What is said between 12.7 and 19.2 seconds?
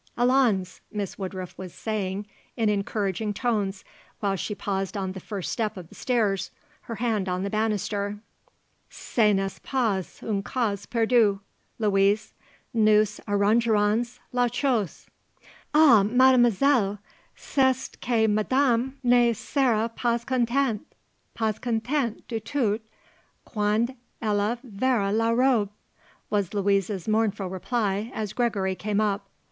nous arrangerons la chose." "Ah, Mademoiselle, c'est que Madame